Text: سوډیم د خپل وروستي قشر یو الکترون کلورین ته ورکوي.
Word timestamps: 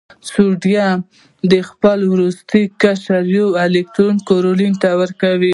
سوډیم 0.29 0.97
د 1.51 1.53
خپل 1.69 1.99
وروستي 2.13 2.63
قشر 2.81 3.23
یو 3.37 3.47
الکترون 3.63 4.15
کلورین 4.29 4.73
ته 4.81 4.89
ورکوي. 5.01 5.49